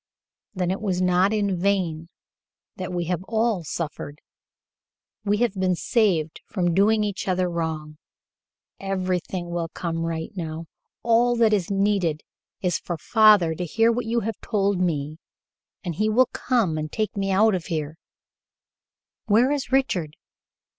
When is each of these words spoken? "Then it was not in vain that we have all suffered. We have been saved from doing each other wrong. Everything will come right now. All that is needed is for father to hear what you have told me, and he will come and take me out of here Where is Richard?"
"Then 0.55 0.71
it 0.71 0.81
was 0.81 0.99
not 0.99 1.31
in 1.31 1.55
vain 1.55 2.09
that 2.77 2.91
we 2.91 3.05
have 3.05 3.21
all 3.27 3.63
suffered. 3.63 4.19
We 5.23 5.37
have 5.45 5.53
been 5.53 5.75
saved 5.75 6.41
from 6.47 6.73
doing 6.73 7.03
each 7.03 7.27
other 7.27 7.47
wrong. 7.47 7.99
Everything 8.79 9.51
will 9.51 9.67
come 9.67 10.03
right 10.03 10.35
now. 10.35 10.65
All 11.03 11.35
that 11.35 11.53
is 11.53 11.69
needed 11.69 12.23
is 12.61 12.79
for 12.79 12.97
father 12.97 13.53
to 13.53 13.63
hear 13.63 13.91
what 13.91 14.07
you 14.07 14.21
have 14.21 14.41
told 14.41 14.79
me, 14.79 15.19
and 15.83 15.93
he 15.93 16.09
will 16.09 16.29
come 16.33 16.79
and 16.79 16.91
take 16.91 17.15
me 17.15 17.29
out 17.29 17.53
of 17.53 17.65
here 17.65 17.95
Where 19.25 19.51
is 19.51 19.71
Richard?" 19.71 20.15